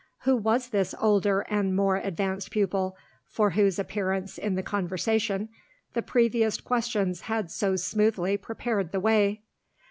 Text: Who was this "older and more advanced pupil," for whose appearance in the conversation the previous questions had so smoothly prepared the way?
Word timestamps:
Who 0.21 0.35
was 0.35 0.69
this 0.69 0.95
"older 0.99 1.41
and 1.41 1.75
more 1.75 1.97
advanced 1.97 2.49
pupil," 2.49 2.97
for 3.27 3.51
whose 3.51 3.77
appearance 3.77 4.39
in 4.39 4.55
the 4.55 4.63
conversation 4.63 5.49
the 5.93 6.01
previous 6.01 6.59
questions 6.59 7.21
had 7.21 7.51
so 7.51 7.75
smoothly 7.75 8.37
prepared 8.37 8.93
the 8.93 8.99
way? 8.99 9.43